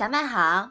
[0.00, 0.70] 小麦好，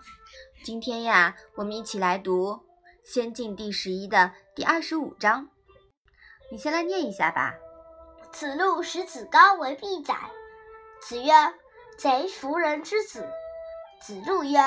[0.64, 2.52] 今天呀，我们一起来读
[3.04, 5.48] 《仙境》第十一的第二十五章。
[6.52, 7.54] 你先来念一下吧。
[8.32, 10.16] 子路使子高为必宰。
[11.00, 11.32] 子曰
[11.96, 13.24] ：“贼夫人之子。”
[14.02, 14.58] 子路曰：“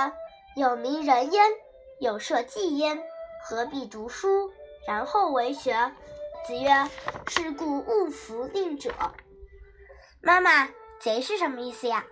[0.54, 1.50] 有名人焉，
[1.98, 3.02] 有社稷焉，
[3.42, 4.48] 何必读书，
[4.86, 5.92] 然后为学？”
[6.46, 6.70] 子曰
[7.26, 8.94] ：“是故勿服令者。”
[10.22, 10.68] 妈妈，
[11.00, 12.06] 贼是什么意思呀？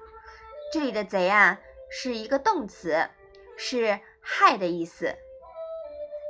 [0.73, 1.57] 这里的“贼”啊。
[1.91, 3.11] 是一个动词，
[3.57, 5.17] 是害的意思。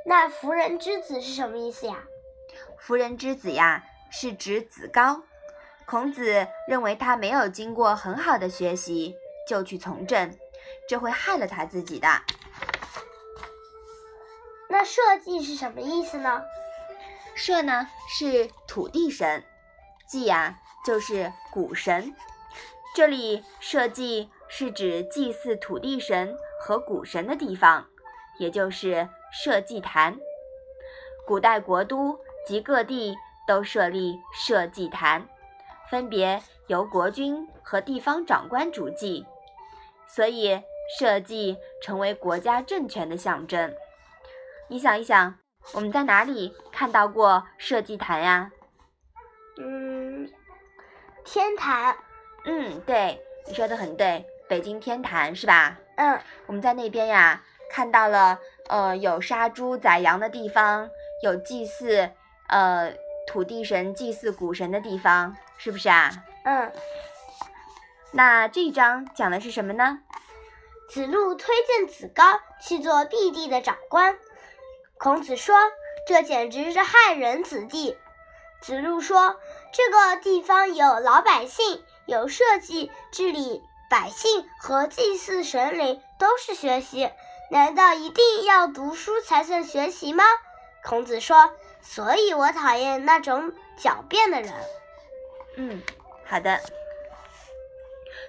[0.06, 2.04] 那夫人之子是什么意思呀？
[2.78, 5.22] 夫人之子呀，是指子高。
[5.86, 10.36] 孔子认为他没有经过很好的学习就去从政，
[10.88, 12.08] 这会害了他自己的。
[14.68, 16.42] 那社稷是什么意思呢？
[17.34, 19.44] 社呢是土地神，
[20.08, 22.14] 稷呀就是谷神。
[22.94, 24.30] 这里社稷。
[24.52, 27.86] 是指祭祀土地神和谷神的地方，
[28.40, 30.18] 也就是社稷坛。
[31.24, 33.16] 古代国都及各地
[33.46, 35.28] 都设立社稷坛，
[35.88, 39.24] 分别由国君和地方长官主祭，
[40.08, 40.60] 所以
[40.98, 43.72] 社稷成为国家政权的象征。
[44.66, 45.38] 你想一想，
[45.74, 48.50] 我们在哪里看到过社稷坛呀？
[49.58, 50.28] 嗯，
[51.24, 51.96] 天坛。
[52.44, 54.26] 嗯，对，你说的很对。
[54.50, 55.78] 北京天坛是吧？
[55.94, 58.36] 嗯，我们在那边呀，看到了，
[58.68, 60.90] 呃，有杀猪宰羊的地方，
[61.22, 62.10] 有祭祀，
[62.48, 62.92] 呃，
[63.28, 66.10] 土地神、祭祀谷神的地方，是不是啊？
[66.42, 66.72] 嗯。
[68.10, 70.00] 那这一章讲的是什么呢？
[70.88, 74.18] 子路推荐子高去做毕地的长官，
[74.98, 75.54] 孔子说
[76.08, 77.96] ：“这简直是害人子弟。”
[78.60, 79.36] 子路说
[79.72, 87.10] ：“这个地方有老百姓，有社稷治理。”百姓和祭祀神灵都是学习，
[87.50, 90.22] 难道一定要读书才算学习吗？
[90.84, 94.52] 孔子说：“所以我讨厌那种狡辩的人。”
[95.58, 95.82] 嗯，
[96.24, 96.60] 好的。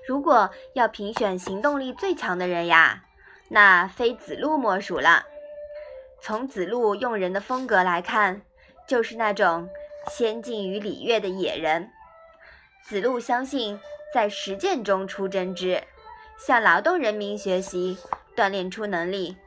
[0.07, 3.03] 如果要评选行动力最强的人呀，
[3.47, 5.27] 那非子路莫属了。
[6.19, 8.41] 从子路用人的风格来看，
[8.87, 9.69] 就是那种
[10.09, 11.91] 先进于礼乐的野人。
[12.83, 13.79] 子路相信。
[14.13, 15.83] 在实践中出真知，
[16.37, 17.97] 向劳动人民学习，
[18.35, 19.37] 锻炼出能力。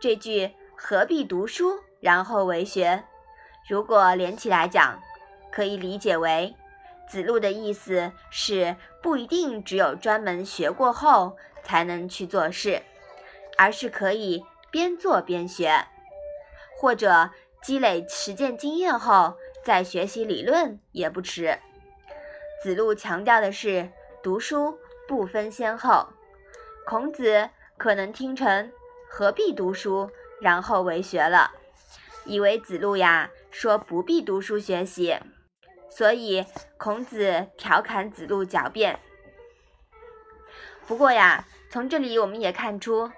[0.00, 3.04] 这句“何必读书，然后为学”，
[3.68, 5.00] 如果连起来讲，
[5.52, 6.54] 可以理解为
[7.08, 12.82] 子路的意思是：不一定只有专门学过后才能去做事，
[13.56, 15.86] 而是可以边做边学，
[16.78, 17.30] 或者
[17.62, 21.58] 积累实践经验后再学习理论也不迟。
[22.66, 23.92] 子路强调的是
[24.24, 26.08] 读书不分先后，
[26.84, 28.72] 孔子可能听成
[29.08, 30.10] 何必读书，
[30.40, 31.52] 然后为学了，
[32.24, 35.16] 以为子路呀说不必读书学习，
[35.88, 36.44] 所以
[36.76, 38.98] 孔子调侃子路狡辩。
[40.88, 43.12] 不过呀，从这里我们也看出，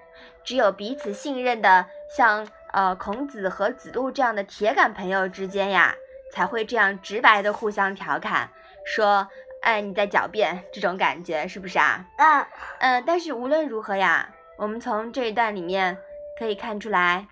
[0.45, 5.95] 只有彼此信任的，像呃孔子和子路这样的铁杆朋友之间呀，
[6.31, 8.51] 才会这样直白的互相调侃。
[8.85, 9.27] 说，
[9.61, 12.05] 哎，你在狡辩，这种感觉是不是啊？
[12.17, 12.45] 嗯
[12.79, 13.03] 嗯。
[13.05, 15.97] 但是无论如何呀，我们从这一段里面
[16.37, 17.27] 可以看出来，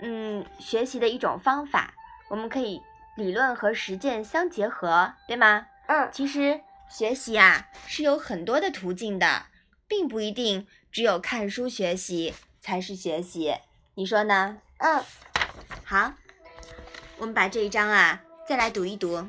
[0.00, 1.94] 嗯，学习的一种方法，
[2.28, 2.80] 我们可以
[3.16, 5.66] 理论和实践相结合，对吗？
[5.86, 6.08] 嗯。
[6.12, 9.46] 其实学习啊是有很多的途径的，
[9.88, 13.56] 并不一定只有看书学习才是学习，
[13.94, 14.58] 你说呢？
[14.78, 15.02] 嗯。
[15.84, 16.12] 好，
[17.18, 19.26] 我们把这一章啊再来读一读。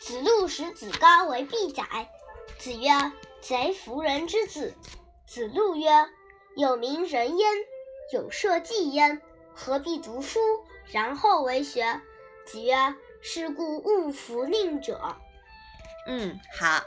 [0.00, 1.84] 子路使子高为必宰。
[2.58, 2.90] 子曰
[3.40, 4.74] ：“贼夫人之子。”
[5.26, 5.88] 子路曰
[6.56, 7.48] ：“有名人焉，
[8.12, 9.20] 有社稷焉，
[9.54, 10.40] 何必读书，
[10.90, 12.00] 然后为学？”
[12.46, 12.74] 子曰
[13.20, 15.16] ：“是故勿服令者。”
[16.08, 16.82] 嗯，好。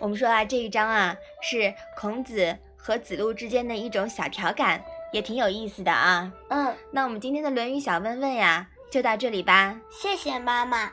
[0.00, 6.32] 我们说啊，这一章啊是孔子和子路之间的一种小调侃，也挺有意思的啊。
[6.48, 9.80] 嗯，那我们今天的《论语》小问问呀，就到这里吧。
[9.90, 10.92] 谢谢妈妈。